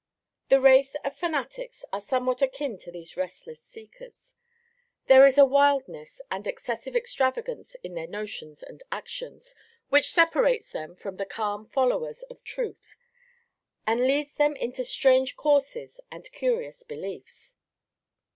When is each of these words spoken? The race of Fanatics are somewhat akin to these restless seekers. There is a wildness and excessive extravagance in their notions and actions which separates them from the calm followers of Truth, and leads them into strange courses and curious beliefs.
The 0.49 0.59
race 0.59 0.95
of 1.05 1.15
Fanatics 1.15 1.85
are 1.93 2.01
somewhat 2.01 2.41
akin 2.41 2.79
to 2.79 2.91
these 2.91 3.15
restless 3.15 3.61
seekers. 3.61 4.33
There 5.05 5.27
is 5.27 5.37
a 5.37 5.45
wildness 5.45 6.19
and 6.31 6.47
excessive 6.47 6.95
extravagance 6.95 7.75
in 7.83 7.93
their 7.93 8.07
notions 8.07 8.63
and 8.63 8.81
actions 8.91 9.53
which 9.89 10.09
separates 10.11 10.71
them 10.71 10.95
from 10.95 11.17
the 11.17 11.25
calm 11.27 11.67
followers 11.67 12.23
of 12.31 12.43
Truth, 12.43 12.95
and 13.85 14.01
leads 14.01 14.33
them 14.33 14.55
into 14.55 14.83
strange 14.83 15.35
courses 15.35 15.99
and 16.09 16.31
curious 16.31 16.81
beliefs. 16.81 17.55